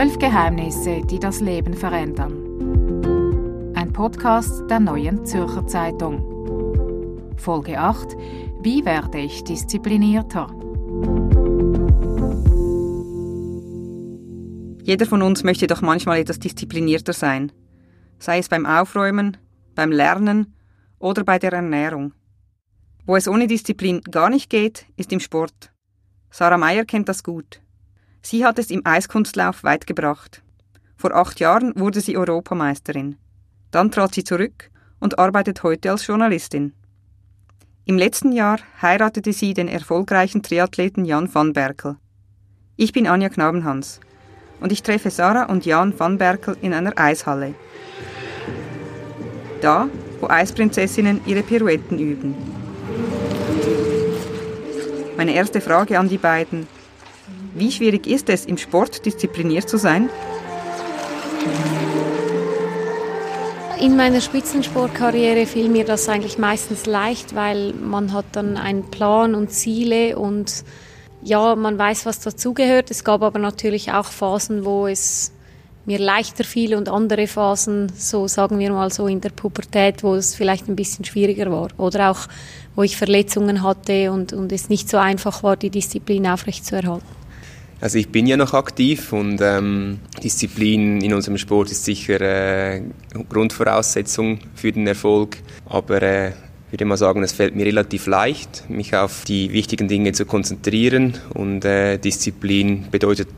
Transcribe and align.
Zwölf 0.00 0.18
Geheimnisse, 0.18 1.02
die 1.04 1.18
das 1.18 1.40
Leben 1.40 1.74
verändern. 1.74 2.32
Ein 3.74 3.92
Podcast 3.92 4.62
der 4.70 4.80
neuen 4.80 5.26
Zürcher 5.26 5.66
Zeitung. 5.66 7.34
Folge 7.36 7.78
8. 7.78 8.16
Wie 8.62 8.82
werde 8.86 9.18
ich 9.18 9.44
disziplinierter? 9.44 10.46
Jeder 14.82 15.04
von 15.04 15.20
uns 15.20 15.44
möchte 15.44 15.66
doch 15.66 15.82
manchmal 15.82 16.20
etwas 16.20 16.38
disziplinierter 16.38 17.12
sein. 17.12 17.52
Sei 18.18 18.38
es 18.38 18.48
beim 18.48 18.64
Aufräumen, 18.64 19.36
beim 19.74 19.92
Lernen 19.92 20.56
oder 20.98 21.24
bei 21.24 21.38
der 21.38 21.52
Ernährung. 21.52 22.14
Wo 23.04 23.16
es 23.16 23.28
ohne 23.28 23.48
Disziplin 23.48 24.00
gar 24.00 24.30
nicht 24.30 24.48
geht, 24.48 24.86
ist 24.96 25.12
im 25.12 25.20
Sport. 25.20 25.74
Sarah 26.30 26.56
Meyer 26.56 26.86
kennt 26.86 27.10
das 27.10 27.22
gut. 27.22 27.60
Sie 28.22 28.44
hat 28.44 28.58
es 28.58 28.70
im 28.70 28.82
Eiskunstlauf 28.84 29.64
weit 29.64 29.86
gebracht. 29.86 30.42
Vor 30.96 31.14
acht 31.14 31.40
Jahren 31.40 31.72
wurde 31.76 32.00
sie 32.00 32.16
Europameisterin. 32.16 33.16
Dann 33.70 33.90
trat 33.90 34.14
sie 34.14 34.24
zurück 34.24 34.70
und 34.98 35.18
arbeitet 35.18 35.62
heute 35.62 35.90
als 35.90 36.06
Journalistin. 36.06 36.74
Im 37.86 37.96
letzten 37.96 38.32
Jahr 38.32 38.58
heiratete 38.82 39.32
sie 39.32 39.54
den 39.54 39.66
erfolgreichen 39.66 40.42
Triathleten 40.42 41.04
Jan 41.04 41.34
van 41.34 41.52
Berkel. 41.52 41.96
Ich 42.76 42.92
bin 42.92 43.06
Anja 43.06 43.30
Knabenhans 43.30 44.00
und 44.60 44.70
ich 44.70 44.82
treffe 44.82 45.10
Sarah 45.10 45.46
und 45.46 45.64
Jan 45.64 45.98
van 45.98 46.18
Berkel 46.18 46.56
in 46.60 46.74
einer 46.74 46.92
Eishalle. 46.96 47.54
Da, 49.60 49.88
wo 50.20 50.28
Eisprinzessinnen 50.28 51.22
ihre 51.26 51.42
Pirouetten 51.42 51.98
üben. 51.98 52.34
Meine 55.16 55.34
erste 55.34 55.60
Frage 55.60 55.98
an 55.98 56.08
die 56.08 56.18
beiden. 56.18 56.66
Wie 57.54 57.72
schwierig 57.72 58.06
ist 58.06 58.28
es, 58.28 58.46
im 58.46 58.58
Sport 58.58 59.04
diszipliniert 59.04 59.68
zu 59.68 59.76
sein? 59.76 60.08
In 63.80 63.96
meiner 63.96 64.20
Spitzensportkarriere 64.20 65.46
fiel 65.46 65.68
mir 65.68 65.84
das 65.84 66.08
eigentlich 66.08 66.36
meistens 66.36 66.84
leicht, 66.86 67.34
weil 67.34 67.72
man 67.72 68.12
hat 68.12 68.26
dann 68.32 68.56
einen 68.56 68.90
Plan 68.90 69.34
und 69.34 69.50
Ziele 69.50 70.18
und 70.18 70.64
ja, 71.22 71.56
man 71.56 71.78
weiß, 71.78 72.06
was 72.06 72.20
dazugehört. 72.20 72.90
Es 72.90 73.04
gab 73.04 73.22
aber 73.22 73.38
natürlich 73.38 73.90
auch 73.92 74.06
Phasen, 74.06 74.64
wo 74.64 74.86
es 74.86 75.32
mir 75.86 75.98
leichter 75.98 76.44
fiel 76.44 76.74
und 76.74 76.88
andere 76.88 77.26
Phasen, 77.26 77.90
so 77.96 78.28
sagen 78.28 78.58
wir 78.58 78.70
mal 78.70 78.92
so 78.92 79.06
in 79.06 79.20
der 79.20 79.30
Pubertät, 79.30 80.02
wo 80.02 80.14
es 80.14 80.34
vielleicht 80.34 80.68
ein 80.68 80.76
bisschen 80.76 81.04
schwieriger 81.04 81.50
war. 81.50 81.68
Oder 81.78 82.10
auch, 82.10 82.28
wo 82.76 82.82
ich 82.82 82.96
Verletzungen 82.96 83.62
hatte 83.62 84.12
und, 84.12 84.32
und 84.32 84.52
es 84.52 84.68
nicht 84.68 84.88
so 84.88 84.98
einfach 84.98 85.42
war, 85.42 85.56
die 85.56 85.70
Disziplin 85.70 86.26
aufrechtzuerhalten. 86.26 87.19
Also 87.80 87.98
ich 87.98 88.10
bin 88.10 88.26
ja 88.26 88.36
noch 88.36 88.52
aktiv 88.52 89.12
und 89.12 89.40
ähm, 89.40 90.00
Disziplin 90.22 91.00
in 91.00 91.14
unserem 91.14 91.38
Sport 91.38 91.70
ist 91.70 91.84
sicher 91.84 92.20
äh, 92.20 92.82
Grundvoraussetzung 93.28 94.40
für 94.54 94.70
den 94.70 94.86
Erfolg. 94.86 95.38
Aber 95.66 96.02
äh, 96.02 96.28
ich 96.28 96.72
würde 96.72 96.84
mal 96.84 96.98
sagen, 96.98 97.22
es 97.22 97.32
fällt 97.32 97.56
mir 97.56 97.64
relativ 97.64 98.06
leicht, 98.06 98.68
mich 98.68 98.94
auf 98.94 99.24
die 99.24 99.52
wichtigen 99.52 99.88
Dinge 99.88 100.12
zu 100.12 100.26
konzentrieren 100.26 101.18
und 101.34 101.64
äh, 101.64 101.96
Disziplin 101.96 102.86
bedeutet 102.90 103.28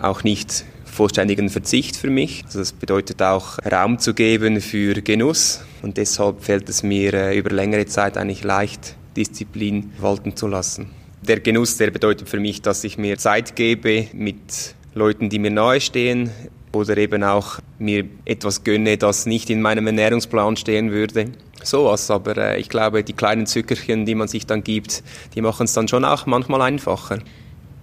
auch 0.00 0.22
nicht 0.22 0.64
vollständigen 0.84 1.48
Verzicht 1.48 1.96
für 1.96 2.08
mich. 2.08 2.44
Also 2.46 2.60
das 2.60 2.72
bedeutet 2.72 3.20
auch 3.20 3.58
Raum 3.70 3.98
zu 3.98 4.14
geben 4.14 4.60
für 4.60 4.94
Genuss 4.94 5.60
und 5.82 5.96
deshalb 5.96 6.44
fällt 6.44 6.68
es 6.68 6.84
mir 6.84 7.14
äh, 7.14 7.36
über 7.36 7.50
längere 7.50 7.86
Zeit 7.86 8.16
eigentlich 8.16 8.44
leicht, 8.44 8.96
Disziplin 9.16 9.92
walten 9.98 10.36
zu 10.36 10.46
lassen. 10.46 10.97
Der 11.22 11.40
Genuss, 11.40 11.76
der 11.76 11.90
bedeutet 11.90 12.28
für 12.28 12.38
mich, 12.38 12.62
dass 12.62 12.84
ich 12.84 12.96
mir 12.96 13.18
Zeit 13.18 13.56
gebe 13.56 14.06
mit 14.12 14.74
Leuten, 14.94 15.28
die 15.28 15.38
mir 15.38 15.50
nahestehen 15.50 16.30
oder 16.72 16.96
eben 16.96 17.24
auch 17.24 17.58
mir 17.78 18.04
etwas 18.24 18.64
gönne, 18.64 18.96
das 18.98 19.26
nicht 19.26 19.50
in 19.50 19.60
meinem 19.60 19.86
Ernährungsplan 19.86 20.56
stehen 20.56 20.90
würde. 20.90 21.26
Sowas, 21.62 22.10
aber 22.10 22.36
äh, 22.36 22.60
ich 22.60 22.68
glaube, 22.68 23.02
die 23.02 23.12
kleinen 23.12 23.46
Zückerchen, 23.46 24.06
die 24.06 24.14
man 24.14 24.28
sich 24.28 24.46
dann 24.46 24.62
gibt, 24.62 25.02
die 25.34 25.42
machen 25.42 25.64
es 25.64 25.72
dann 25.72 25.88
schon 25.88 26.04
auch 26.04 26.26
manchmal 26.26 26.62
einfacher. 26.62 27.18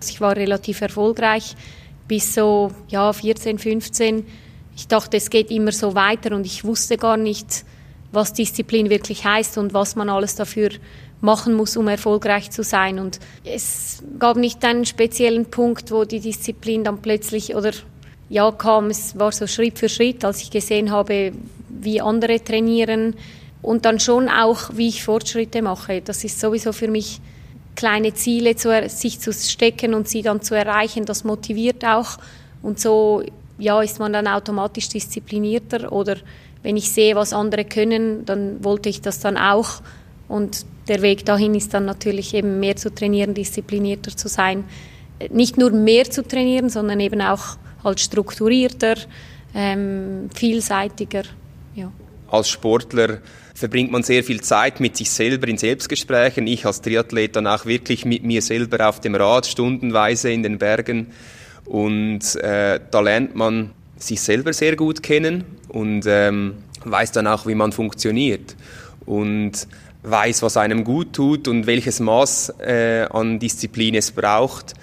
Ich 0.07 0.22
war 0.22 0.35
relativ 0.35 0.81
erfolgreich 0.81 1.56
bis 2.07 2.35
so 2.35 2.72
ja 2.88 3.12
14, 3.12 3.57
15. 3.59 4.25
Ich 4.75 4.88
dachte, 4.88 5.17
es 5.17 5.29
geht 5.29 5.52
immer 5.52 5.72
so 5.72 5.96
weiter 5.96 6.35
und 6.35 6.46
ich 6.46 6.63
wusste 6.63 6.97
gar 6.97 7.17
nicht, 7.17 7.66
was 8.12 8.34
Disziplin 8.34 8.90
wirklich 8.90 9.25
heißt 9.25 9.57
und 9.57 9.73
was 9.73 9.96
man 9.96 10.09
alles 10.09 10.35
dafür 10.35 10.69
machen 11.25 11.53
muss, 11.53 11.75
um 11.75 11.88
erfolgreich 11.88 12.52
zu 12.52 12.63
sein. 12.63 13.00
Und 13.00 13.19
es 13.44 14.03
gab 14.19 14.38
nicht 14.38 14.63
einen 14.63 14.86
speziellen 14.86 15.46
Punkt, 15.46 15.91
wo 15.91 16.06
die 16.06 16.22
Disziplin 16.22 16.84
dann 16.84 17.02
plötzlich 17.02 17.56
oder 17.56 17.72
ja 18.30 18.52
kam. 18.52 18.90
Es 18.90 19.19
war 19.19 19.31
so 19.31 19.47
Schritt 19.47 19.80
für 19.80 19.90
Schritt, 19.90 20.24
als 20.24 20.41
ich 20.41 20.52
gesehen 20.52 20.91
habe, 20.91 21.34
wie 21.68 22.00
andere 22.00 22.41
trainieren 22.44 23.16
und 23.62 23.85
dann 23.85 24.00
schon 24.00 24.30
auch, 24.30 24.69
wie 24.74 24.88
ich 24.88 25.03
Fortschritte 25.03 25.62
mache. 25.62 26.02
Das 26.02 26.24
ist 26.24 26.40
sowieso 26.40 26.72
für 26.72 26.88
mich 26.88 27.19
kleine 27.75 28.14
Ziele 28.14 28.56
zu, 28.56 28.69
sich 28.88 29.19
zu 29.19 29.34
stecken 29.34 29.94
und 29.94 30.08
sie 30.08 30.22
dann 30.22 30.41
zu 30.41 30.56
erreichen. 30.56 31.06
Das 31.06 31.24
motiviert 31.24 31.84
auch 31.84 32.18
und 32.62 32.80
so 32.80 33.24
ja 33.58 33.81
ist 33.81 34.00
man 34.00 34.14
dann 34.14 34.28
automatisch 34.28 34.90
disziplinierter 34.90 35.91
oder 35.91 36.18
wenn 36.64 36.78
ich 36.78 36.91
sehe, 36.91 37.16
was 37.16 37.31
andere 37.31 37.64
können, 37.64 38.25
dann 38.25 38.64
wollte 38.64 38.90
ich 38.90 39.02
das 39.02 39.19
dann 39.19 39.38
auch 39.38 39.81
und 40.28 40.66
der 40.88 41.02
Weg 41.02 41.25
dahin 41.25 41.56
ist 41.56 41.74
dann 41.74 41.86
natürlich 41.86 42.34
eben 42.34 42.59
mehr 42.59 42.75
zu 42.75 42.94
trainieren, 42.94 43.34
disziplinierter 43.34 44.16
zu 44.16 44.28
sein. 44.28 44.63
Nicht 45.30 45.58
nur 45.58 45.72
mehr 45.72 46.09
zu 46.09 46.28
trainieren, 46.28 46.69
sondern 46.69 47.00
eben 47.00 47.22
auch 47.22 47.58
halt 47.84 48.00
strukturierter, 48.00 48.96
ähm, 49.53 50.30
vielseitiger. 50.34 51.24
Ja. 51.75 51.91
Als 52.30 52.50
Sportler 52.50 53.19
verbringt 53.53 53.91
man 53.91 54.03
sehr 54.03 54.24
viel 54.24 54.41
Zeit 54.41 54.80
mit 54.80 54.97
sich 54.97 55.09
selber 55.09 55.47
in 55.47 55.58
Selbstgesprächen. 55.58 56.46
Ich 56.46 56.66
als 56.66 56.81
Triathlet 56.81 57.35
dann 57.35 57.47
auch 57.47 57.66
wirklich 57.66 58.03
mit 58.03 58.24
mir 58.24 58.41
selber 58.41 58.90
auf 58.90 59.00
dem 59.00 59.16
Rad, 59.16 59.46
stundenweise 59.46 60.30
in 60.30 60.44
den 60.44 60.58
Bergen. 60.58 61.08
Und 61.64 62.35
äh, 62.35 62.80
da 62.91 63.00
lernt 63.00 63.35
man 63.35 63.72
sich 63.97 64.22
selber 64.22 64.53
sehr 64.53 64.75
gut 64.75 65.02
kennen 65.02 65.46
und 65.69 66.03
ähm, 66.06 66.56
weiß 66.84 67.14
dann 67.14 67.28
auch, 67.28 67.47
wie 67.47 67.56
man 67.56 67.72
funktioniert. 67.72 68.56
Und 69.06 69.68
weiß, 70.09 70.41
was 70.41 70.57
einem 70.57 70.83
gut 70.83 71.13
tut 71.13 71.47
und 71.47 71.67
welches 71.67 71.99
Maß 71.99 72.53
äh, 72.59 73.07
an 73.09 73.39
Disziplin 73.39 73.95
es 73.95 74.11
braucht 74.11 74.73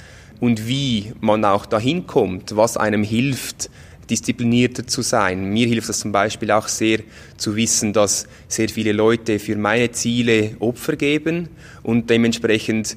und 0.40 0.66
wie 0.66 1.12
man 1.20 1.44
auch 1.44 1.66
dahin 1.66 2.06
kommt, 2.06 2.56
was 2.56 2.76
einem 2.76 3.04
hilft, 3.04 3.70
disziplinierter 4.10 4.86
zu 4.86 5.02
sein. 5.02 5.52
Mir 5.52 5.66
hilft 5.66 5.88
es 5.88 6.00
zum 6.00 6.12
Beispiel 6.12 6.50
auch 6.50 6.68
sehr 6.68 7.00
zu 7.36 7.56
wissen, 7.56 7.92
dass 7.92 8.26
sehr 8.48 8.68
viele 8.68 8.92
Leute 8.92 9.38
für 9.38 9.56
meine 9.56 9.90
Ziele 9.92 10.56
Opfer 10.58 10.96
geben 10.96 11.48
und 11.82 12.10
dementsprechend 12.10 12.96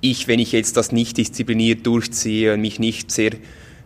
ich, 0.00 0.26
wenn 0.26 0.40
ich 0.40 0.52
jetzt 0.52 0.76
das 0.76 0.90
nicht 0.90 1.16
diszipliniert 1.16 1.86
durchziehe 1.86 2.54
und 2.54 2.60
mich 2.60 2.78
nicht 2.80 3.10
sehr 3.10 3.32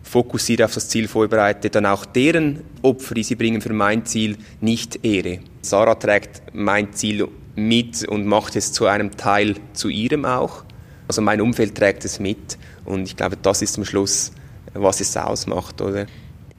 fokussiert 0.01 0.61
auf 0.61 0.73
das 0.73 0.89
Ziel 0.89 1.07
vorbereite, 1.07 1.69
dann 1.69 1.85
auch 1.85 2.05
deren 2.05 2.61
Opfer, 2.81 3.13
die 3.13 3.23
sie 3.23 3.35
bringen 3.35 3.61
für 3.61 3.73
mein 3.73 4.05
Ziel, 4.05 4.37
nicht 4.61 5.05
ehre. 5.05 5.39
Sarah 5.61 5.95
trägt 5.95 6.41
mein 6.53 6.93
Ziel 6.93 7.27
mit 7.57 8.07
und 8.07 8.25
macht 8.25 8.55
es 8.55 8.71
zu 8.71 8.85
einem 8.85 9.17
Teil 9.17 9.55
zu 9.73 9.89
ihrem 9.89 10.25
auch. 10.25 10.63
Also 11.07 11.21
mein 11.21 11.41
Umfeld 11.41 11.75
trägt 11.75 12.05
es 12.05 12.19
mit 12.19 12.57
und 12.85 13.03
ich 13.03 13.17
glaube, 13.17 13.37
das 13.41 13.61
ist 13.61 13.77
am 13.77 13.85
Schluss, 13.85 14.31
was 14.73 15.01
es 15.01 15.17
ausmacht, 15.17 15.81
oder? 15.81 16.05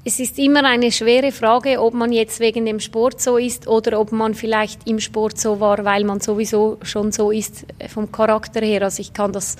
Es 0.04 0.18
ist 0.18 0.38
immer 0.38 0.64
eine 0.64 0.90
schwere 0.90 1.32
Frage, 1.32 1.80
ob 1.80 1.94
man 1.94 2.12
jetzt 2.12 2.40
wegen 2.40 2.64
dem 2.64 2.80
Sport 2.80 3.20
so 3.20 3.36
ist 3.36 3.68
oder 3.68 4.00
ob 4.00 4.10
man 4.10 4.34
vielleicht 4.34 4.88
im 4.88 5.00
Sport 5.00 5.38
so 5.38 5.60
war, 5.60 5.84
weil 5.84 6.04
man 6.04 6.20
sowieso 6.20 6.78
schon 6.82 7.12
so 7.12 7.30
ist 7.30 7.66
äh, 7.78 7.88
vom 7.88 8.10
Charakter 8.10 8.60
her. 8.60 8.82
Also 8.82 9.00
ich 9.00 9.12
kann 9.12 9.32
das 9.32 9.56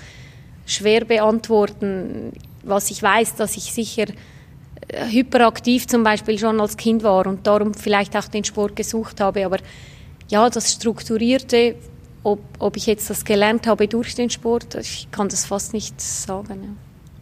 schwer 0.64 1.04
beantworten. 1.04 2.32
Was 2.62 2.90
ich 2.90 3.02
weiß, 3.02 3.34
dass 3.34 3.56
ich 3.56 3.72
sicher 3.72 4.06
äh, 4.88 5.10
hyperaktiv 5.10 5.86
zum 5.86 6.02
Beispiel 6.02 6.38
schon 6.38 6.60
als 6.60 6.76
Kind 6.76 7.02
war 7.02 7.26
und 7.26 7.46
darum 7.46 7.74
vielleicht 7.74 8.16
auch 8.16 8.28
den 8.28 8.44
Sport 8.44 8.74
gesucht 8.74 9.20
habe. 9.20 9.44
Aber 9.44 9.58
ja, 10.28 10.50
das 10.50 10.72
Strukturierte, 10.72 11.74
ob, 12.22 12.40
ob 12.58 12.76
ich 12.76 12.86
jetzt 12.86 13.10
das 13.10 13.24
gelernt 13.24 13.66
habe 13.66 13.88
durch 13.88 14.14
den 14.14 14.30
Sport, 14.30 14.74
ich 14.74 15.08
kann 15.10 15.28
das 15.28 15.46
fast 15.46 15.72
nicht 15.72 16.00
sagen. 16.00 16.62
Ja. 16.62 16.68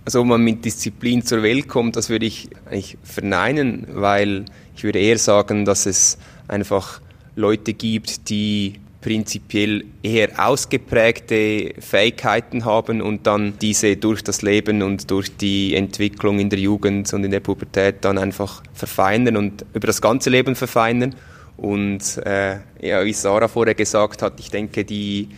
Also 0.04 0.20
ob 0.20 0.26
man 0.26 0.40
mit 0.42 0.64
Disziplin 0.64 1.24
zur 1.24 1.42
Welt 1.42 1.68
kommt, 1.68 1.96
das 1.96 2.08
würde 2.08 2.26
ich 2.26 2.48
eigentlich 2.66 2.96
verneinen, 3.02 3.86
weil 3.90 4.44
ich 4.76 4.84
würde 4.84 5.00
eher 5.00 5.18
sagen, 5.18 5.64
dass 5.64 5.86
es 5.86 6.18
einfach 6.46 7.00
Leute 7.34 7.74
gibt, 7.74 8.28
die 8.28 8.80
prinzipiell 9.00 9.84
eher 10.02 10.30
ausgeprägte 10.44 11.74
Fähigkeiten 11.78 12.64
haben 12.64 13.00
und 13.02 13.26
dann 13.26 13.54
diese 13.60 13.96
durch 13.96 14.24
das 14.24 14.42
Leben 14.42 14.82
und 14.82 15.10
durch 15.10 15.36
die 15.36 15.74
Entwicklung 15.74 16.40
in 16.40 16.50
der 16.50 16.58
Jugend 16.58 17.12
und 17.12 17.22
in 17.22 17.30
der 17.30 17.40
Pubertät 17.40 17.96
dann 18.00 18.18
einfach 18.18 18.62
verfeinern 18.74 19.36
und 19.36 19.64
über 19.74 19.86
das 19.86 20.00
ganze 20.00 20.30
Leben 20.30 20.56
verfeinern. 20.56 21.14
Und 21.56 22.18
äh, 22.18 22.58
ja, 22.80 23.04
wie 23.04 23.12
Sarah 23.12 23.48
vorher 23.48 23.74
gesagt 23.74 24.22
hat, 24.22 24.38
ich 24.40 24.50
denke, 24.50 24.84
die, 24.84 25.28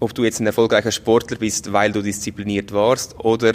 ob 0.00 0.14
du 0.14 0.24
jetzt 0.24 0.40
ein 0.40 0.46
erfolgreicher 0.46 0.90
Sportler 0.90 1.38
bist, 1.38 1.72
weil 1.72 1.92
du 1.92 2.02
diszipliniert 2.02 2.72
warst, 2.72 3.18
oder 3.20 3.52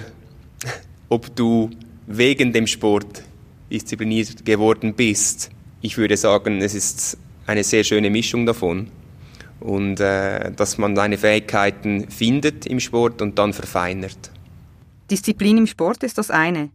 ob 1.10 1.36
du 1.36 1.70
wegen 2.08 2.54
dem 2.54 2.68
Sport 2.68 3.24
diszipliniert 3.70 4.46
geworden 4.46 4.94
bist. 4.94 5.50
Ich 5.82 5.98
würde 5.98 6.16
sagen, 6.16 6.62
es 6.62 6.74
ist 6.74 7.18
eine 7.46 7.64
sehr 7.64 7.84
schöne 7.84 8.10
Mischung 8.10 8.46
davon. 8.46 8.90
Und 9.60 10.00
äh, 10.00 10.52
dass 10.52 10.78
man 10.78 10.96
seine 10.96 11.18
Fähigkeiten 11.18 12.10
findet 12.10 12.66
im 12.66 12.80
Sport 12.80 13.22
und 13.22 13.40
dann 13.40 13.54
verfeinert. 13.54 14.32
Disziplin 15.10 15.58
im 15.58 15.68
Sport 15.68 16.04
ist 16.04 16.18
das 16.18 16.30
eine. 16.30 16.70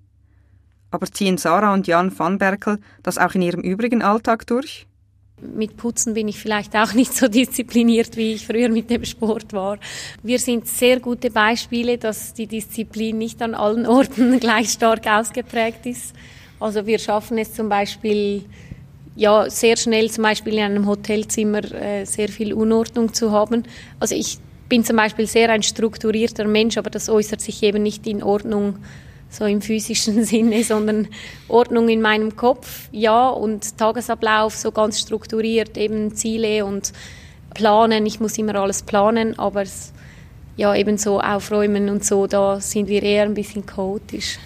Aber 0.92 1.06
ziehen 1.06 1.38
Sarah 1.38 1.72
und 1.72 1.86
Jan 1.88 2.16
van 2.16 2.38
Berkel 2.38 2.78
das 3.02 3.18
auch 3.18 3.34
in 3.34 3.42
ihrem 3.42 3.62
übrigen 3.62 4.02
Alltag 4.02 4.46
durch? 4.46 4.86
Mit 5.40 5.76
Putzen 5.76 6.14
bin 6.14 6.28
ich 6.28 6.38
vielleicht 6.38 6.76
auch 6.76 6.92
nicht 6.94 7.14
so 7.14 7.26
diszipliniert, 7.26 8.16
wie 8.16 8.34
ich 8.34 8.46
früher 8.46 8.68
mit 8.68 8.90
dem 8.90 9.04
Sport 9.04 9.54
war. 9.54 9.78
Wir 10.22 10.38
sind 10.38 10.68
sehr 10.68 11.00
gute 11.00 11.30
Beispiele, 11.30 11.98
dass 11.98 12.34
die 12.34 12.46
Disziplin 12.46 13.18
nicht 13.18 13.40
an 13.42 13.54
allen 13.54 13.86
Orten 13.86 14.38
gleich 14.40 14.70
stark 14.70 15.06
ausgeprägt 15.06 15.86
ist. 15.86 16.14
Also 16.60 16.86
wir 16.86 16.98
schaffen 16.98 17.38
es 17.38 17.54
zum 17.54 17.70
Beispiel 17.70 18.44
ja 19.16 19.48
sehr 19.48 19.76
schnell 19.76 20.10
zum 20.10 20.22
Beispiel 20.22 20.54
in 20.54 20.60
einem 20.60 20.86
Hotelzimmer 20.86 21.64
äh, 21.72 22.04
sehr 22.04 22.28
viel 22.28 22.52
Unordnung 22.52 23.14
zu 23.14 23.32
haben. 23.32 23.64
Also 23.98 24.14
ich 24.14 24.38
bin 24.68 24.84
zum 24.84 24.96
Beispiel 24.96 25.26
sehr 25.26 25.48
ein 25.50 25.62
strukturierter 25.62 26.46
Mensch, 26.46 26.76
aber 26.76 26.90
das 26.90 27.08
äußert 27.08 27.40
sich 27.40 27.62
eben 27.62 27.82
nicht 27.82 28.06
in 28.06 28.22
Ordnung 28.22 28.76
so 29.32 29.46
im 29.46 29.62
physischen 29.62 30.24
Sinne, 30.26 30.62
sondern 30.62 31.08
Ordnung 31.48 31.88
in 31.88 32.00
meinem 32.00 32.36
Kopf, 32.36 32.88
ja, 32.92 33.28
und 33.28 33.78
Tagesablauf 33.78 34.54
so 34.54 34.70
ganz 34.70 35.00
strukturiert, 35.00 35.76
eben 35.76 36.14
Ziele 36.14 36.64
und 36.64 36.92
planen. 37.54 38.06
Ich 38.06 38.20
muss 38.20 38.38
immer 38.38 38.54
alles 38.56 38.82
planen, 38.82 39.38
aber 39.38 39.64
ja, 40.56 40.74
eben 40.76 40.98
so 40.98 41.20
aufräumen 41.20 41.88
und 41.88 42.04
so, 42.04 42.26
da 42.26 42.60
sind 42.60 42.88
wir 42.88 43.02
eher 43.02 43.24
ein 43.24 43.34
bisschen 43.34 43.64
chaotisch. 43.64 44.38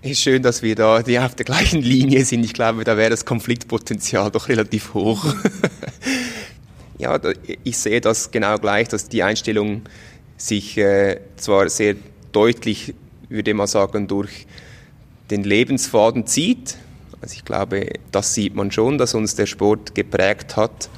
Es 0.00 0.12
ist 0.12 0.20
schön, 0.22 0.42
dass 0.42 0.62
wir 0.62 0.74
da 0.74 1.02
die 1.02 1.18
auf 1.18 1.34
der 1.34 1.44
gleichen 1.44 1.82
Linie 1.82 2.24
sind. 2.24 2.44
Ich 2.44 2.54
glaube, 2.54 2.84
da 2.84 2.96
wäre 2.96 3.10
das 3.10 3.24
Konfliktpotenzial 3.24 4.30
doch 4.30 4.48
relativ 4.48 4.94
hoch. 4.94 5.22
ja, 6.98 7.20
ich 7.64 7.76
sehe 7.76 8.00
das 8.00 8.30
genau 8.30 8.56
gleich, 8.58 8.88
dass 8.88 9.08
die 9.08 9.22
Einstellung 9.22 9.82
sich 10.36 10.78
äh, 10.78 11.20
zwar 11.36 11.68
sehr 11.68 11.96
deutlich 12.32 12.94
würde 13.28 13.54
man 13.54 13.66
sagen, 13.66 14.08
durch 14.08 14.46
den 15.30 15.44
Lebensfaden 15.44 16.26
zieht. 16.26 16.76
Also 17.20 17.34
ich 17.34 17.44
glaube, 17.44 17.88
das 18.12 18.34
sieht 18.34 18.54
man 18.54 18.70
schon, 18.70 18.98
dass 18.98 19.14
uns 19.14 19.34
der 19.34 19.46
Sport 19.46 19.94
geprägt 19.94 20.56
hat, 20.56 20.88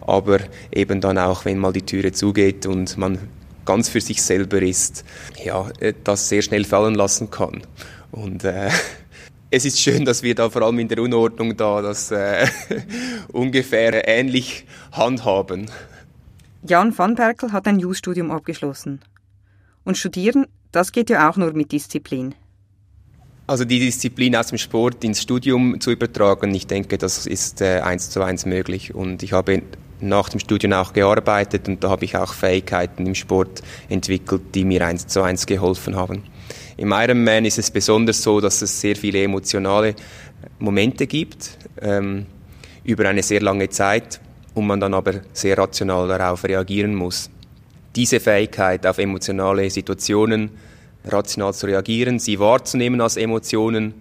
aber 0.00 0.38
eben 0.72 1.00
dann 1.00 1.18
auch, 1.18 1.44
wenn 1.44 1.58
mal 1.58 1.72
die 1.72 1.82
Türe 1.82 2.12
zugeht 2.12 2.66
und 2.66 2.96
man 2.96 3.18
ganz 3.64 3.90
für 3.90 4.00
sich 4.00 4.22
selber 4.22 4.62
ist, 4.62 5.04
ja, 5.44 5.68
äh, 5.78 5.92
das 6.04 6.30
sehr 6.30 6.40
schnell 6.40 6.64
fallen 6.64 6.94
lassen 6.94 7.30
kann. 7.30 7.62
Und 8.10 8.44
äh, 8.44 8.70
es 9.50 9.66
ist 9.66 9.78
schön, 9.78 10.06
dass 10.06 10.22
wir 10.22 10.34
da 10.34 10.48
vor 10.48 10.62
allem 10.62 10.78
in 10.78 10.88
der 10.88 11.00
Unordnung 11.00 11.54
da 11.54 11.82
das 11.82 12.10
äh, 12.10 12.46
ungefähr 13.32 14.08
ähnlich 14.08 14.64
handhaben. 14.92 15.70
Jan 16.62 16.96
van 16.96 17.14
Perkel 17.14 17.52
hat 17.52 17.66
ein 17.66 17.78
Jus-Studium 17.78 18.30
abgeschlossen. 18.30 19.00
Und 19.84 19.96
studieren 19.96 20.46
das 20.72 20.92
geht 20.92 21.10
ja 21.10 21.28
auch 21.28 21.36
nur 21.36 21.52
mit 21.52 21.72
Disziplin. 21.72 22.34
Also 23.46 23.64
die 23.64 23.78
Disziplin 23.78 24.36
aus 24.36 24.48
dem 24.48 24.58
Sport 24.58 25.02
ins 25.04 25.22
Studium 25.22 25.80
zu 25.80 25.90
übertragen, 25.90 26.54
ich 26.54 26.66
denke, 26.66 26.98
das 26.98 27.26
ist 27.26 27.62
äh, 27.62 27.80
eins 27.80 28.10
zu 28.10 28.22
eins 28.22 28.44
möglich. 28.44 28.94
Und 28.94 29.22
ich 29.22 29.32
habe 29.32 29.62
nach 30.00 30.28
dem 30.28 30.38
Studium 30.38 30.74
auch 30.74 30.92
gearbeitet 30.92 31.66
und 31.66 31.82
da 31.82 31.90
habe 31.90 32.04
ich 32.04 32.16
auch 32.16 32.34
Fähigkeiten 32.34 33.06
im 33.06 33.14
Sport 33.14 33.62
entwickelt, 33.88 34.42
die 34.54 34.64
mir 34.64 34.86
eins 34.86 35.06
zu 35.06 35.22
eins 35.22 35.46
geholfen 35.46 35.96
haben. 35.96 36.24
Im 36.76 36.92
Ironman 36.92 37.46
ist 37.46 37.58
es 37.58 37.70
besonders 37.70 38.22
so, 38.22 38.40
dass 38.40 38.62
es 38.62 38.80
sehr 38.80 38.96
viele 38.96 39.22
emotionale 39.22 39.94
Momente 40.58 41.06
gibt 41.06 41.58
ähm, 41.80 42.26
über 42.84 43.08
eine 43.08 43.22
sehr 43.22 43.40
lange 43.40 43.68
Zeit 43.70 44.20
und 44.54 44.66
man 44.66 44.78
dann 44.78 44.94
aber 44.94 45.14
sehr 45.32 45.58
rational 45.58 46.06
darauf 46.06 46.44
reagieren 46.44 46.94
muss 46.94 47.30
diese 47.96 48.20
Fähigkeit, 48.20 48.86
auf 48.86 48.98
emotionale 48.98 49.68
Situationen 49.70 50.50
rational 51.04 51.54
zu 51.54 51.66
reagieren, 51.66 52.18
sie 52.18 52.38
wahrzunehmen 52.38 53.00
als 53.00 53.16
Emotionen, 53.16 53.94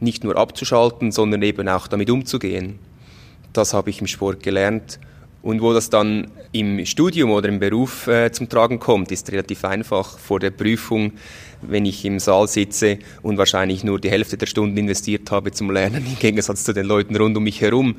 nicht 0.00 0.24
nur 0.24 0.36
abzuschalten, 0.36 1.12
sondern 1.12 1.42
eben 1.42 1.68
auch 1.68 1.86
damit 1.86 2.10
umzugehen. 2.10 2.78
Das 3.52 3.74
habe 3.74 3.90
ich 3.90 4.00
im 4.00 4.06
Sport 4.06 4.42
gelernt. 4.42 4.98
Und 5.42 5.62
wo 5.62 5.72
das 5.72 5.88
dann 5.88 6.30
im 6.52 6.84
Studium 6.84 7.30
oder 7.30 7.48
im 7.48 7.60
Beruf 7.60 8.06
äh, 8.06 8.30
zum 8.30 8.48
Tragen 8.48 8.78
kommt, 8.78 9.10
ist 9.10 9.32
relativ 9.32 9.64
einfach. 9.64 10.18
Vor 10.18 10.38
der 10.38 10.50
Prüfung, 10.50 11.12
wenn 11.62 11.86
ich 11.86 12.04
im 12.04 12.18
Saal 12.18 12.46
sitze 12.46 12.98
und 13.22 13.38
wahrscheinlich 13.38 13.82
nur 13.82 13.98
die 13.98 14.10
Hälfte 14.10 14.36
der 14.36 14.46
Stunden 14.46 14.76
investiert 14.76 15.30
habe 15.30 15.50
zum 15.52 15.70
Lernen, 15.70 16.04
im 16.10 16.18
Gegensatz 16.18 16.64
zu 16.64 16.74
den 16.74 16.86
Leuten 16.86 17.16
rund 17.16 17.36
um 17.36 17.44
mich 17.44 17.60
herum, 17.62 17.96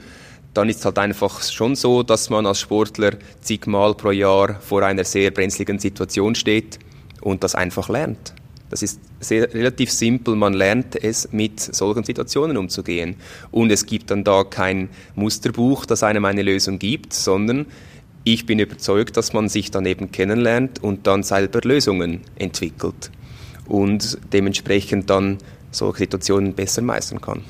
dann 0.53 0.69
ist 0.69 0.79
es 0.79 0.85
halt 0.85 0.99
einfach 0.99 1.41
schon 1.43 1.75
so, 1.75 2.03
dass 2.03 2.29
man 2.29 2.45
als 2.45 2.59
Sportler 2.59 3.13
zigmal 3.41 3.95
pro 3.95 4.11
Jahr 4.11 4.59
vor 4.61 4.83
einer 4.83 5.03
sehr 5.03 5.31
brenzligen 5.31 5.79
Situation 5.79 6.35
steht 6.35 6.79
und 7.21 7.43
das 7.43 7.55
einfach 7.55 7.89
lernt. 7.89 8.33
Das 8.69 8.83
ist 8.83 9.01
sehr, 9.19 9.53
relativ 9.53 9.91
simpel. 9.91 10.35
Man 10.35 10.53
lernt 10.53 10.95
es, 10.95 11.31
mit 11.33 11.59
solchen 11.59 12.05
Situationen 12.05 12.55
umzugehen. 12.55 13.17
Und 13.51 13.69
es 13.69 13.85
gibt 13.85 14.11
dann 14.11 14.23
da 14.23 14.45
kein 14.45 14.89
Musterbuch, 15.13 15.85
das 15.85 16.03
einem 16.03 16.23
eine 16.23 16.41
Lösung 16.41 16.79
gibt, 16.79 17.13
sondern 17.13 17.65
ich 18.23 18.45
bin 18.45 18.59
überzeugt, 18.59 19.17
dass 19.17 19.33
man 19.33 19.49
sich 19.49 19.71
dann 19.71 19.85
eben 19.85 20.11
kennenlernt 20.11 20.81
und 20.81 21.05
dann 21.05 21.23
selber 21.23 21.59
Lösungen 21.63 22.21
entwickelt 22.37 23.11
und 23.67 24.17
dementsprechend 24.31 25.09
dann 25.09 25.39
solche 25.71 25.99
Situationen 25.99 26.53
besser 26.53 26.81
meistern 26.81 27.19
kann. 27.19 27.43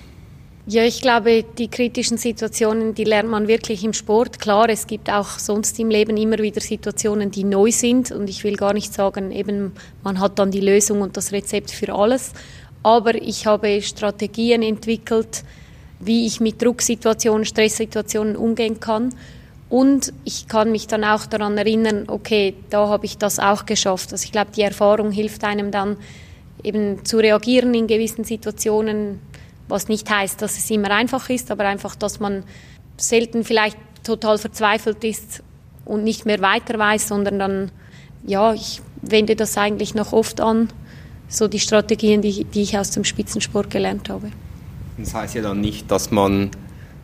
Ja, 0.67 0.83
ich 0.83 1.01
glaube, 1.01 1.43
die 1.57 1.69
kritischen 1.69 2.17
Situationen, 2.17 2.93
die 2.93 3.03
lernt 3.03 3.29
man 3.29 3.47
wirklich 3.47 3.83
im 3.83 3.93
Sport. 3.93 4.39
Klar, 4.39 4.69
es 4.69 4.85
gibt 4.85 5.09
auch 5.09 5.39
sonst 5.39 5.79
im 5.79 5.89
Leben 5.89 6.17
immer 6.17 6.37
wieder 6.37 6.61
Situationen, 6.61 7.31
die 7.31 7.43
neu 7.43 7.71
sind. 7.71 8.11
Und 8.11 8.29
ich 8.29 8.43
will 8.43 8.57
gar 8.57 8.73
nicht 8.73 8.93
sagen, 8.93 9.31
eben, 9.31 9.71
man 10.03 10.19
hat 10.19 10.37
dann 10.37 10.51
die 10.51 10.59
Lösung 10.59 11.01
und 11.01 11.17
das 11.17 11.31
Rezept 11.31 11.71
für 11.71 11.95
alles. 11.95 12.33
Aber 12.83 13.15
ich 13.15 13.47
habe 13.47 13.81
Strategien 13.81 14.61
entwickelt, 14.61 15.43
wie 15.99 16.27
ich 16.27 16.39
mit 16.39 16.61
Drucksituationen, 16.61 17.45
Stresssituationen 17.45 18.35
umgehen 18.35 18.79
kann. 18.79 19.15
Und 19.67 20.13
ich 20.25 20.47
kann 20.47 20.71
mich 20.71 20.85
dann 20.85 21.03
auch 21.03 21.25
daran 21.25 21.57
erinnern, 21.57 22.03
okay, 22.05 22.53
da 22.69 22.87
habe 22.87 23.07
ich 23.07 23.17
das 23.17 23.39
auch 23.39 23.65
geschafft. 23.65 24.11
Also 24.11 24.25
ich 24.25 24.31
glaube, 24.31 24.51
die 24.55 24.61
Erfahrung 24.61 25.11
hilft 25.11 25.43
einem 25.43 25.71
dann 25.71 25.97
eben 26.61 27.03
zu 27.03 27.17
reagieren 27.17 27.73
in 27.73 27.87
gewissen 27.87 28.25
Situationen, 28.25 29.19
was 29.71 29.87
nicht 29.87 30.09
heißt, 30.09 30.41
dass 30.41 30.57
es 30.57 30.69
immer 30.69 30.91
einfach 30.91 31.29
ist, 31.29 31.49
aber 31.49 31.65
einfach, 31.65 31.95
dass 31.95 32.19
man 32.19 32.43
selten 32.97 33.43
vielleicht 33.43 33.77
total 34.03 34.37
verzweifelt 34.37 35.03
ist 35.03 35.43
und 35.85 36.03
nicht 36.03 36.25
mehr 36.25 36.41
weiter 36.41 36.77
weiß, 36.77 37.07
sondern 37.07 37.39
dann, 37.39 37.71
ja, 38.25 38.53
ich 38.53 38.81
wende 39.01 39.35
das 39.35 39.57
eigentlich 39.57 39.95
noch 39.95 40.13
oft 40.13 40.41
an, 40.41 40.69
so 41.27 41.47
die 41.47 41.59
Strategien, 41.59 42.21
die, 42.21 42.43
die 42.43 42.61
ich 42.61 42.77
aus 42.77 42.91
dem 42.91 43.03
Spitzensport 43.03 43.69
gelernt 43.69 44.09
habe. 44.09 44.31
Das 44.97 45.13
heißt 45.13 45.35
ja 45.35 45.41
dann 45.41 45.61
nicht, 45.61 45.89
dass 45.89 46.11
man 46.11 46.51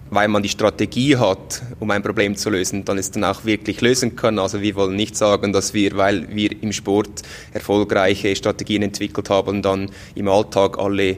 weil 0.10 0.28
man 0.28 0.44
die 0.44 0.50
Strategie 0.50 1.18
hat, 1.18 1.62
um 1.80 1.92
ein 1.92 2.02
Problem 2.02 2.36
zu 2.36 2.50
lösen, 2.50 2.86
dann 2.86 2.98
es 2.98 3.12
dann 3.12 3.24
auch 3.24 3.46
wirklich 3.46 3.82
lösen 3.82 4.16
kann. 4.16 4.40
Also 4.40 4.62
wir 4.62 4.76
wollen 4.76 4.96
nicht 4.96 5.16
sagen, 5.16 5.54
dass 5.54 5.74
wir, 5.74 5.98
weil 5.98 6.34
wir 6.36 6.52
im 6.64 6.72
Sport 6.72 7.24
erfolgreiche 7.54 8.36
Strategien 8.36 8.84
entwickelt 8.84 9.30
haben, 9.30 9.62
dann 9.62 9.90
im 10.16 10.28
Alltag 10.28 10.80
alle 10.80 11.18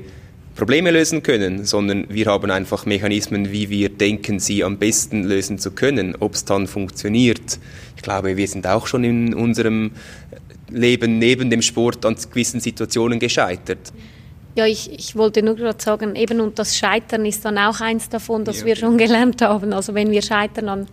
Probleme 0.59 0.91
lösen 0.91 1.23
können, 1.23 1.63
sondern 1.63 2.05
wir 2.09 2.25
haben 2.25 2.51
einfach 2.51 2.85
Mechanismen, 2.85 3.49
wie 3.49 3.69
wir 3.69 3.87
denken, 3.87 4.41
sie 4.41 4.61
am 4.65 4.77
besten 4.77 5.23
lösen 5.23 5.57
zu 5.57 5.71
können. 5.71 6.17
Ob 6.19 6.33
es 6.33 6.43
dann 6.43 6.67
funktioniert, 6.67 7.59
ich 7.95 8.01
glaube, 8.01 8.35
wir 8.35 8.45
sind 8.45 8.67
auch 8.67 8.85
schon 8.85 9.05
in 9.05 9.33
unserem 9.33 9.91
Leben 10.69 11.17
neben 11.17 11.49
dem 11.49 11.61
Sport 11.61 12.05
an 12.05 12.17
gewissen 12.29 12.59
Situationen 12.59 13.19
gescheitert. 13.19 13.93
Ja, 14.55 14.65
ich, 14.65 14.91
ich 14.91 15.15
wollte 15.15 15.41
nur 15.43 15.55
gerade 15.55 15.81
sagen, 15.81 16.17
eben 16.17 16.41
und 16.41 16.59
das 16.59 16.75
Scheitern 16.77 17.25
ist 17.25 17.45
dann 17.45 17.57
auch 17.57 17.79
eins 17.79 18.09
davon, 18.09 18.43
das 18.43 18.59
ja. 18.59 18.65
wir 18.65 18.75
schon 18.75 18.97
gelernt 18.97 19.41
haben. 19.41 19.71
Also 19.71 19.93
wenn 19.93 20.11
wir 20.11 20.21
scheitern, 20.21 20.65
dann 20.65 20.87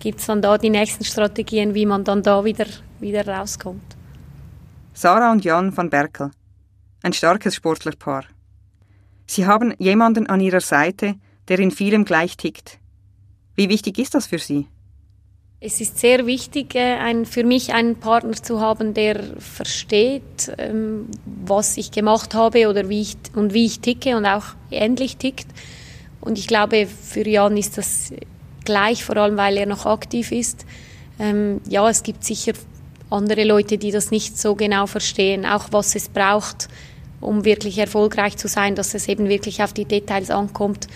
gibt 0.00 0.18
es 0.18 0.26
dann 0.26 0.42
da 0.42 0.58
die 0.58 0.70
nächsten 0.70 1.04
Strategien, 1.04 1.74
wie 1.74 1.86
man 1.86 2.02
dann 2.02 2.24
da 2.24 2.44
wieder, 2.44 2.66
wieder 2.98 3.24
rauskommt. 3.24 3.84
Sarah 4.94 5.30
und 5.30 5.44
Jan 5.44 5.76
van 5.76 5.90
Berkel. 5.90 6.32
Ein 7.04 7.12
starkes 7.12 7.54
Sportlerpaar. 7.54 8.24
Sie 9.26 9.46
haben 9.46 9.74
jemanden 9.78 10.26
an 10.28 10.40
Ihrer 10.40 10.60
Seite, 10.60 11.14
der 11.48 11.58
in 11.58 11.70
vielem 11.70 12.04
gleich 12.04 12.36
tickt. 12.36 12.78
Wie 13.54 13.68
wichtig 13.68 13.98
ist 13.98 14.14
das 14.14 14.26
für 14.26 14.38
Sie? 14.38 14.66
Es 15.58 15.80
ist 15.80 15.98
sehr 15.98 16.26
wichtig, 16.26 16.74
äh, 16.74 17.24
für 17.24 17.42
mich 17.42 17.72
einen 17.72 17.96
Partner 17.96 18.34
zu 18.34 18.60
haben, 18.60 18.92
der 18.92 19.22
versteht, 19.38 20.52
ähm, 20.58 21.06
was 21.24 21.78
ich 21.78 21.90
gemacht 21.90 22.34
habe 22.34 22.68
oder 22.68 22.90
wie 22.90 23.00
ich, 23.00 23.16
und 23.34 23.54
wie 23.54 23.64
ich 23.64 23.80
ticke 23.80 24.16
und 24.16 24.26
auch 24.26 24.44
ähnlich 24.70 25.16
tickt. 25.16 25.46
Und 26.20 26.38
ich 26.38 26.46
glaube, 26.46 26.86
für 26.86 27.26
Jan 27.26 27.56
ist 27.56 27.78
das 27.78 28.12
gleich, 28.64 29.02
vor 29.02 29.16
allem 29.16 29.38
weil 29.38 29.56
er 29.56 29.66
noch 29.66 29.86
aktiv 29.86 30.30
ist. 30.30 30.66
Ähm, 31.18 31.62
ja, 31.68 31.88
es 31.88 32.02
gibt 32.02 32.22
sicher 32.22 32.52
andere 33.08 33.44
Leute, 33.44 33.78
die 33.78 33.92
das 33.92 34.10
nicht 34.10 34.38
so 34.38 34.56
genau 34.56 34.86
verstehen, 34.86 35.46
auch 35.46 35.68
was 35.70 35.94
es 35.94 36.10
braucht, 36.10 36.68
um 37.20 37.44
wirklich 37.44 37.78
erfolgreich 37.78 38.36
zu 38.36 38.48
sein, 38.48 38.74
dass 38.74 38.94
es 38.94 39.08
eben 39.08 39.28
wirklich 39.28 39.62
auf 39.62 39.72
die 39.72 39.84
Details 39.84 40.30
ankommt. 40.30 40.88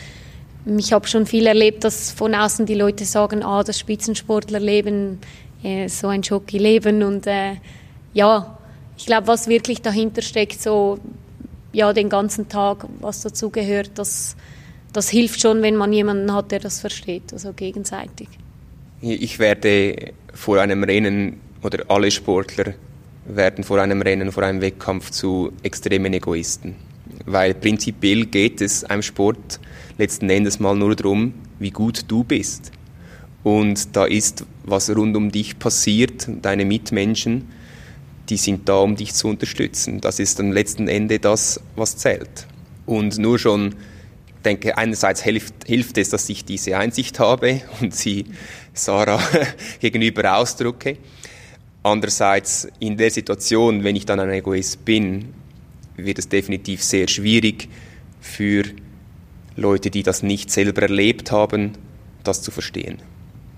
Ich 0.78 0.92
habe 0.92 1.06
schon 1.08 1.26
viel 1.26 1.46
erlebt, 1.46 1.84
dass 1.84 2.12
von 2.12 2.34
außen 2.34 2.66
die 2.66 2.74
Leute 2.74 3.04
sagen, 3.04 3.42
ah, 3.42 3.62
das 3.62 3.78
Spitzensportlerleben, 3.78 5.18
äh, 5.62 5.88
so 5.88 6.08
ein 6.08 6.22
Jockey-Leben 6.22 7.02
und 7.02 7.26
äh, 7.26 7.54
ja, 8.12 8.58
ich 8.96 9.06
glaube, 9.06 9.28
was 9.28 9.48
wirklich 9.48 9.80
dahinter 9.80 10.20
steckt, 10.20 10.60
so 10.60 10.98
ja, 11.72 11.92
den 11.92 12.08
ganzen 12.08 12.48
Tag, 12.48 12.86
was 13.00 13.22
dazu 13.22 13.50
gehört, 13.50 13.92
das, 13.94 14.36
das 14.92 15.08
hilft 15.08 15.40
schon, 15.40 15.62
wenn 15.62 15.76
man 15.76 15.92
jemanden 15.92 16.32
hat, 16.34 16.50
der 16.50 16.58
das 16.58 16.80
versteht, 16.80 17.32
also 17.32 17.52
gegenseitig. 17.52 18.28
Ich 19.00 19.38
werde 19.38 20.12
vor 20.34 20.60
einem 20.60 20.84
Rennen 20.84 21.40
oder 21.62 21.84
alle 21.88 22.10
Sportler 22.10 22.74
werden 23.24 23.64
vor 23.64 23.80
einem 23.80 24.02
Rennen, 24.02 24.32
vor 24.32 24.42
einem 24.42 24.60
Wettkampf 24.60 25.10
zu 25.10 25.52
extremen 25.62 26.12
Egoisten. 26.12 26.74
Weil 27.26 27.54
prinzipiell 27.54 28.26
geht 28.26 28.60
es 28.60 28.84
einem 28.84 29.02
Sport 29.02 29.60
letzten 29.98 30.30
Endes 30.30 30.60
mal 30.60 30.74
nur 30.74 30.96
darum, 30.96 31.34
wie 31.58 31.70
gut 31.70 32.04
du 32.08 32.24
bist. 32.24 32.72
Und 33.42 33.96
da 33.96 34.04
ist, 34.04 34.44
was 34.64 34.90
rund 34.90 35.16
um 35.16 35.30
dich 35.30 35.58
passiert, 35.58 36.28
deine 36.42 36.64
Mitmenschen, 36.64 37.48
die 38.28 38.36
sind 38.36 38.68
da, 38.68 38.76
um 38.76 38.96
dich 38.96 39.14
zu 39.14 39.28
unterstützen. 39.28 40.00
Das 40.00 40.18
ist 40.18 40.38
am 40.40 40.52
letzten 40.52 40.88
Ende 40.88 41.18
das, 41.18 41.60
was 41.76 41.96
zählt. 41.96 42.46
Und 42.86 43.18
nur 43.18 43.38
schon, 43.38 43.74
denke, 44.44 44.76
einerseits 44.78 45.22
hilft, 45.22 45.66
hilft 45.66 45.98
es, 45.98 46.10
dass 46.10 46.28
ich 46.28 46.44
diese 46.44 46.76
Einsicht 46.76 47.18
habe 47.18 47.62
und 47.80 47.94
sie 47.94 48.26
Sarah 48.72 49.20
gegenüber 49.80 50.36
ausdrücke. 50.36 50.96
Andererseits 51.82 52.68
in 52.78 52.96
der 52.96 53.10
Situation, 53.10 53.84
wenn 53.84 53.96
ich 53.96 54.04
dann 54.04 54.20
ein 54.20 54.30
Egoist 54.30 54.84
bin, 54.84 55.32
wird 55.96 56.18
es 56.18 56.28
definitiv 56.28 56.82
sehr 56.82 57.08
schwierig 57.08 57.68
für 58.20 58.64
Leute, 59.56 59.90
die 59.90 60.02
das 60.02 60.22
nicht 60.22 60.50
selber 60.50 60.82
erlebt 60.82 61.32
haben, 61.32 61.72
das 62.22 62.42
zu 62.42 62.50
verstehen. 62.50 62.99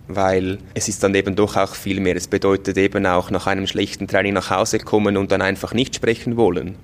Weil 0.08 0.58
es 0.74 0.88
ist 0.88 1.02
dann 1.02 1.14
eben 1.14 1.34
doch 1.34 1.56
auch 1.56 1.74
viel 1.74 2.00
mehr. 2.00 2.16
Es 2.16 2.28
bedeutet 2.28 2.76
eben 2.76 3.06
auch 3.06 3.30
nach 3.30 3.46
einem 3.46 3.66
schlechten 3.66 4.06
Training 4.06 4.34
nach 4.34 4.50
Hause 4.50 4.78
kommen 4.78 5.16
und 5.16 5.32
dann 5.32 5.42
einfach 5.42 5.74
nicht 5.74 5.96
sprechen 5.96 6.36
wollen. 6.36 6.76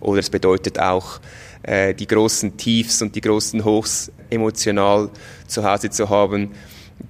Oder 0.00 0.20
es 0.20 0.28
bedeutet 0.28 0.78
auch 0.78 1.20
äh, 1.62 1.94
die 1.94 2.06
großen 2.06 2.56
Tiefs 2.58 3.00
und 3.00 3.14
die 3.16 3.22
großen 3.22 3.64
Hochs 3.64 4.12
emotional 4.28 5.10
zu 5.46 5.64
Hause 5.64 5.88
zu 5.90 6.10
haben, 6.10 6.50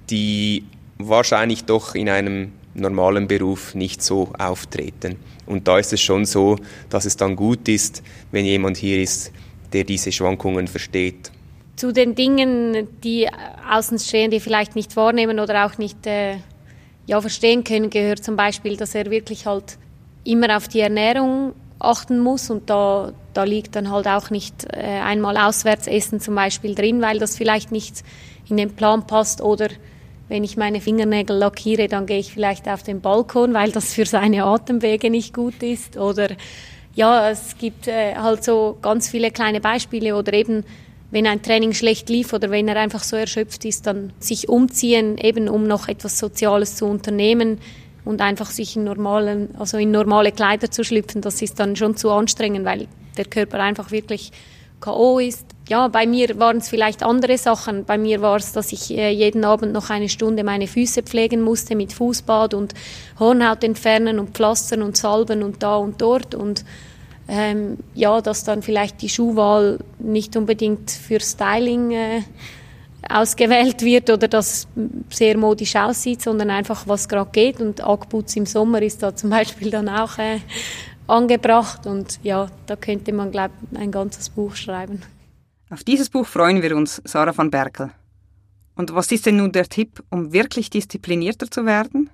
die 0.09 0.63
wahrscheinlich 0.97 1.65
doch 1.65 1.95
in 1.95 2.09
einem 2.09 2.51
normalen 2.75 3.27
Beruf 3.27 3.73
nicht 3.73 4.03
so 4.03 4.31
auftreten. 4.37 5.17
Und 5.45 5.67
da 5.67 5.79
ist 5.79 5.93
es 5.93 6.01
schon 6.01 6.25
so, 6.25 6.57
dass 6.89 7.05
es 7.05 7.17
dann 7.17 7.35
gut 7.35 7.67
ist, 7.67 8.03
wenn 8.31 8.45
jemand 8.45 8.77
hier 8.77 9.01
ist, 9.01 9.31
der 9.73 9.83
diese 9.83 10.11
Schwankungen 10.11 10.67
versteht. 10.67 11.31
Zu 11.75 11.91
den 11.91 12.15
Dingen, 12.15 12.87
die 13.03 13.27
Außenstehende 13.69 14.39
vielleicht 14.39 14.75
nicht 14.75 14.95
wahrnehmen 14.95 15.39
oder 15.39 15.65
auch 15.65 15.77
nicht 15.77 16.05
äh, 16.07 16.37
ja, 17.05 17.19
verstehen 17.19 17.63
können, 17.63 17.89
gehört 17.89 18.23
zum 18.23 18.35
Beispiel, 18.35 18.77
dass 18.77 18.95
er 18.95 19.11
wirklich 19.11 19.45
halt 19.45 19.77
immer 20.23 20.55
auf 20.55 20.67
die 20.67 20.79
Ernährung 20.79 21.53
achten 21.79 22.19
muss 22.19 22.49
und 22.49 22.69
da, 22.69 23.11
da 23.33 23.43
liegt 23.43 23.75
dann 23.75 23.91
halt 23.91 24.07
auch 24.07 24.29
nicht 24.29 24.65
äh, 24.73 24.77
einmal 24.77 25.37
Auswärtsessen 25.37 26.19
zum 26.19 26.35
Beispiel 26.35 26.73
drin, 26.73 27.01
weil 27.01 27.19
das 27.19 27.37
vielleicht 27.37 27.71
nicht 27.71 28.03
in 28.49 28.57
den 28.57 28.75
Plan 28.75 29.05
passt 29.05 29.41
oder 29.41 29.67
wenn 30.27 30.43
ich 30.43 30.57
meine 30.57 30.81
Fingernägel 30.81 31.37
lackiere, 31.37 31.87
dann 31.87 32.05
gehe 32.05 32.19
ich 32.19 32.33
vielleicht 32.33 32.67
auf 32.67 32.83
den 32.83 33.01
Balkon, 33.01 33.53
weil 33.53 33.71
das 33.71 33.93
für 33.93 34.05
seine 34.05 34.45
Atemwege 34.45 35.09
nicht 35.09 35.33
gut 35.33 35.61
ist. 35.61 35.97
Oder 35.97 36.29
ja, 36.95 37.29
es 37.29 37.57
gibt 37.57 37.87
äh, 37.87 38.15
halt 38.15 38.43
so 38.43 38.77
ganz 38.81 39.09
viele 39.09 39.31
kleine 39.31 39.61
Beispiele 39.61 40.15
oder 40.15 40.33
eben 40.33 40.63
wenn 41.11 41.27
ein 41.27 41.41
Training 41.41 41.73
schlecht 41.73 42.09
lief 42.09 42.33
oder 42.33 42.49
wenn 42.49 42.67
er 42.67 42.77
einfach 42.77 43.03
so 43.03 43.15
erschöpft 43.15 43.63
ist, 43.65 43.85
dann 43.87 44.11
sich 44.19 44.49
umziehen, 44.49 45.17
eben 45.17 45.47
um 45.47 45.67
noch 45.67 45.87
etwas 45.87 46.19
Soziales 46.19 46.75
zu 46.75 46.85
unternehmen 46.85 47.59
und 48.03 48.21
einfach 48.21 48.49
sich 48.51 48.75
in 48.75 48.83
normalen, 48.83 49.49
also 49.57 49.77
in 49.77 49.91
normale 49.91 50.31
Kleider 50.31 50.71
zu 50.71 50.83
schlüpfen, 50.83 51.21
das 51.21 51.41
ist 51.41 51.59
dann 51.59 51.75
schon 51.75 51.95
zu 51.95 52.11
anstrengend, 52.11 52.65
weil 52.65 52.87
der 53.17 53.25
Körper 53.25 53.59
einfach 53.59 53.91
wirklich 53.91 54.31
K.O. 54.79 55.19
ist. 55.19 55.45
Ja, 55.67 55.87
bei 55.87 56.05
mir 56.05 56.37
waren 56.37 56.57
es 56.57 56.69
vielleicht 56.69 57.01
andere 57.01 57.37
Sachen. 57.37 57.85
Bei 57.85 57.97
mir 57.97 58.21
war 58.21 58.37
es, 58.37 58.51
dass 58.51 58.71
ich 58.71 58.91
äh, 58.91 59.09
jeden 59.09 59.43
Abend 59.43 59.73
noch 59.73 59.89
eine 59.89 60.09
Stunde 60.09 60.43
meine 60.43 60.67
Füße 60.67 61.01
pflegen 61.01 61.41
musste 61.41 61.75
mit 61.75 61.91
Fußbad 61.91 62.53
und 62.53 62.75
Hornhaut 63.19 63.63
entfernen 63.63 64.19
und 64.19 64.31
Pflastern 64.31 64.83
und 64.83 64.95
Salben 64.95 65.41
und 65.41 65.63
da 65.63 65.77
und 65.77 65.99
dort. 66.01 66.35
Und 66.35 66.63
ähm, 67.27 67.77
ja, 67.95 68.21
dass 68.21 68.43
dann 68.43 68.61
vielleicht 68.61 69.01
die 69.01 69.09
Schuhwahl 69.09 69.79
nicht 69.97 70.37
unbedingt 70.37 70.91
für 70.91 71.19
Styling 71.19 71.91
äh, 71.91 72.21
ausgewählt 73.09 73.81
wird 73.81 74.09
oder 74.09 74.27
das 74.27 74.67
sehr 75.09 75.37
modisch 75.37 75.75
aussieht, 75.75 76.21
sondern 76.21 76.49
einfach 76.49 76.87
was 76.87 77.07
gerade 77.07 77.29
geht. 77.31 77.61
Und 77.61 77.83
Ackputz 77.83 78.35
im 78.35 78.45
Sommer 78.45 78.81
ist 78.81 79.03
da 79.03 79.15
zum 79.15 79.29
Beispiel 79.29 79.71
dann 79.71 79.89
auch 79.89 80.17
äh, 80.17 80.39
angebracht 81.07 81.85
und 81.85 82.19
ja, 82.23 82.47
da 82.65 82.75
könnte 82.75 83.13
man, 83.13 83.31
glaube 83.31 83.53
ich, 83.71 83.77
ein 83.77 83.91
ganzes 83.91 84.29
Buch 84.29 84.55
schreiben. 84.55 85.01
Auf 85.69 85.83
dieses 85.83 86.09
Buch 86.09 86.27
freuen 86.27 86.61
wir 86.61 86.75
uns, 86.75 87.01
Sarah 87.05 87.35
van 87.35 87.49
Berkel. 87.49 87.91
Und 88.75 88.93
was 88.93 89.11
ist 89.11 89.25
denn 89.25 89.37
nun 89.37 89.51
der 89.51 89.67
Tipp, 89.67 90.03
um 90.09 90.33
wirklich 90.33 90.69
disziplinierter 90.69 91.49
zu 91.49 91.65
werden? 91.65 92.09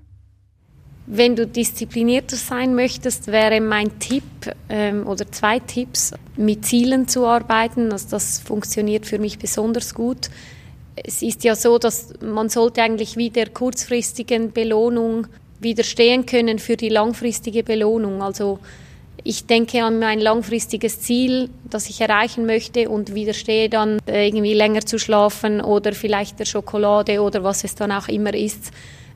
Wenn 1.07 1.36
du 1.36 1.48
disziplinierter 1.48 2.38
sein 2.38 2.75
möchtest, 2.75 3.27
wäre 3.27 3.60
mein 3.60 4.00
Tipp 4.00 4.24
ähm, 4.69 5.07
oder 5.07 5.29
zwei 5.31 5.60
Tipps, 5.60 6.13
mit 6.38 6.65
Zielen 6.65 7.07
zu 7.07 7.25
arbeiten. 7.25 7.91
Also 7.91 8.10
das 8.12 8.39
funktioniert 8.39 9.05
für 9.05 9.19
mich 9.19 9.39
besonders 9.39 9.93
gut. 9.93 10.29
Es 10.95 11.21
ist 11.21 11.43
ja 11.43 11.55
so, 11.55 11.79
dass 11.79 12.13
man 12.21 12.50
sollte 12.50 12.83
eigentlich 12.83 13.17
wie 13.17 13.31
der 13.31 13.50
kurzfristigen 13.50 14.51
Belohnung 14.51 15.27
widerstehen 15.62 16.25
können 16.25 16.60
für 16.60 16.77
die 16.77 16.89
langfristige 16.89 17.63
Belohnung. 17.63 18.22
Also 18.22 18.60
ich 19.24 19.46
denke 19.46 19.84
an 19.84 20.00
mein 20.00 20.20
langfristiges 20.20 21.01
Ziel, 21.01 21.50
das 21.70 21.89
ich 21.89 22.01
erreichen 22.01 22.46
möchte 22.46 22.89
und 22.89 23.13
widerstehe 23.13 23.70
dann 23.70 24.00
äh, 24.08 24.27
irgendwie 24.27 24.53
länger 24.53 24.82
zu 24.82 24.98
schlafen 24.98 25.62
oder 25.62 25.94
vielleicht 25.94 26.39
der 26.39 26.46
Schokolade 26.46 27.22
oder 27.22 27.44
was 27.44 27.63
es 27.63 27.75
dann 27.75 27.91
auch 27.91 28.08
immer 28.08 28.34
ist. 28.34 28.72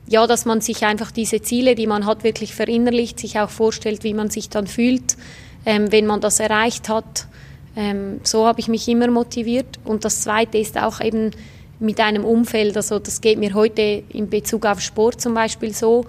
Ja, 0.08 0.28
dass 0.28 0.44
man 0.44 0.60
sich 0.60 0.84
einfach 0.84 1.10
diese 1.10 1.42
Ziele, 1.42 1.74
die 1.74 1.88
man 1.88 2.06
hat, 2.06 2.22
wirklich 2.22 2.54
verinnerlicht, 2.54 3.18
sich 3.18 3.40
auch 3.40 3.50
vorstellt, 3.50 4.04
wie 4.04 4.14
man 4.14 4.30
sich 4.30 4.48
dann 4.48 4.68
fühlt, 4.68 5.16
ähm, 5.64 5.90
wenn 5.90 6.06
man 6.06 6.20
das 6.20 6.38
erreicht 6.38 6.88
hat. 6.88 7.26
Ähm, 7.74 8.20
so 8.22 8.46
habe 8.46 8.60
ich 8.60 8.68
mich 8.68 8.86
immer 8.86 9.10
motiviert. 9.10 9.80
Und 9.84 10.04
das 10.04 10.20
Zweite 10.20 10.58
ist 10.58 10.78
auch 10.78 11.00
eben 11.00 11.32
mit 11.80 11.98
einem 11.98 12.24
Umfeld. 12.24 12.76
Also 12.76 13.00
das 13.00 13.20
geht 13.20 13.40
mir 13.40 13.54
heute 13.54 14.04
in 14.08 14.30
Bezug 14.30 14.64
auf 14.64 14.80
Sport 14.80 15.20
zum 15.20 15.34
Beispiel 15.34 15.74
so 15.74 16.06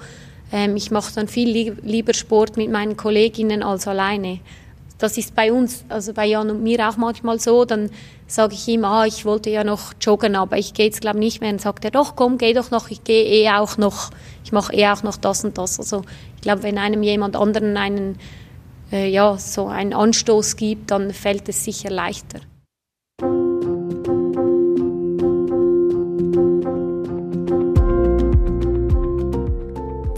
ähm, 0.52 0.76
ich 0.76 0.92
mache 0.92 1.14
dann 1.14 1.28
viel 1.28 1.76
lieber 1.84 2.14
Sport 2.14 2.58
mit 2.58 2.72
meinen 2.72 2.98
Kolleginnen 2.98 3.64
als 3.64 3.88
alleine. 3.88 4.40
Das 4.98 5.18
ist 5.18 5.36
bei 5.36 5.54
uns, 5.54 5.86
also 5.90 6.14
bei 6.14 6.26
Jan 6.26 6.50
und 6.50 6.64
mir 6.64 6.88
auch 6.88 6.98
manchmal 6.98 7.40
so. 7.40 7.66
Dann 7.66 7.92
sage 8.26 8.56
ich 8.56 8.68
ihm, 8.68 8.84
ah, 8.84 9.06
ich 9.06 9.26
wollte 9.26 9.50
ja 9.50 9.64
noch 9.64 9.94
joggen, 10.02 10.36
aber 10.36 10.58
ich 10.58 10.74
gehe 10.74 10.86
jetzt 10.86 11.02
glaube 11.02 11.20
nicht 11.20 11.40
mehr. 11.42 11.52
Dann 11.52 11.60
sagt 11.60 11.86
er, 11.86 11.92
doch, 11.92 12.16
komm, 12.16 12.38
geh 12.38 12.54
doch 12.54 12.72
noch, 12.72 12.90
ich 12.90 13.04
gehe 13.04 13.24
eh 13.24 13.50
auch 13.52 13.78
noch, 13.78 14.10
ich 14.44 14.52
mache 14.52 14.74
eh 14.74 14.88
auch 14.88 15.04
noch 15.04 15.18
das 15.18 15.44
und 15.44 15.58
das. 15.58 15.80
Also 15.80 16.02
ich 16.36 16.42
glaube, 16.42 16.64
wenn 16.64 16.78
einem 16.78 17.04
jemand 17.04 17.36
anderen 17.36 17.78
einen, 17.78 18.18
äh, 18.92 19.08
ja, 19.08 19.38
so 19.38 19.68
einen 19.68 19.94
Anstoß 19.94 20.56
gibt, 20.56 20.90
dann 20.90 21.14
fällt 21.14 21.48
es 21.48 21.64
sicher 21.64 21.92
leichter. 21.92 22.40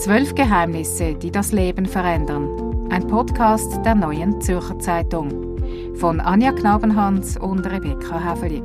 Zwölf 0.10 0.34
Geheimnisse, 0.34 1.14
die 1.14 1.30
das 1.30 1.52
Leben 1.52 1.86
verändern. 1.86 2.90
Ein 2.90 3.06
Podcast 3.06 3.80
der 3.86 3.94
neuen 3.94 4.42
Zürcher 4.42 4.80
Zeitung. 4.80 5.56
Von 5.98 6.20
Anja 6.20 6.52
Knabenhans 6.52 7.38
und 7.38 7.64
Rebecca 7.68 8.20
Häfeli. 8.20 8.64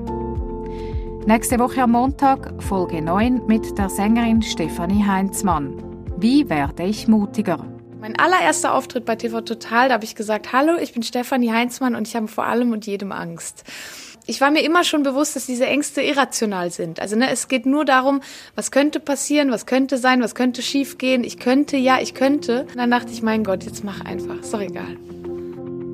Nächste 1.27 1.59
Woche 1.59 1.83
am 1.83 1.91
Montag 1.91 2.51
Folge 2.63 3.03
9 3.03 3.43
mit 3.47 3.77
der 3.77 3.91
Sängerin 3.91 4.41
Stefanie 4.41 5.05
Heinzmann. 5.05 5.77
Wie 6.17 6.49
werde 6.49 6.85
ich 6.85 7.09
mutiger? 7.09 7.63
Mein 8.01 8.19
allererster 8.19 8.73
Auftritt 8.73 9.05
bei 9.05 9.17
TV 9.17 9.43
Total, 9.43 9.89
da 9.89 9.95
habe 9.97 10.05
ich 10.05 10.15
gesagt, 10.15 10.55
hallo, 10.55 10.79
ich 10.81 10.95
bin 10.95 11.03
Stefanie 11.03 11.53
Heinzmann 11.53 11.95
und 11.95 12.09
ich 12.09 12.17
habe 12.17 12.27
vor 12.27 12.47
allem 12.47 12.73
und 12.73 12.87
jedem 12.87 13.13
Angst 13.13 13.65
ich 14.27 14.41
war 14.41 14.51
mir 14.51 14.63
immer 14.63 14.85
schon 14.85 15.03
bewusst, 15.03 15.37
dass 15.37 15.45
diese 15.47 15.67
Ängste 15.67 16.01
irrational 16.03 16.71
sind. 16.71 17.01
Also 17.01 17.17
ne, 17.17 17.31
es 17.31 17.49
geht 17.49 17.67
nur 17.67 17.85
darum, 17.85 18.21
was 18.55 18.71
könnte 18.71 19.01
passieren, 19.01 19.51
was 19.51 19.67
könnte 19.67 19.99
sein, 19.99 20.23
was 20.23 20.35
könnte 20.35 20.63
schiefgehen. 20.63 21.25
Ich 21.25 21.39
könnte, 21.39 21.77
ja, 21.77 21.99
ich 22.01 22.15
könnte. 22.15 22.63
Und 22.63 22.77
dann 22.77 22.91
dachte 22.91 23.13
ich, 23.13 23.23
mein 23.23 23.45
Gott, 23.45 23.65
jetzt 23.65 23.85
mach 23.85 24.03
einfach. 24.05 24.41
Ist 24.41 24.55
doch 24.55 24.61
egal. 24.61 24.97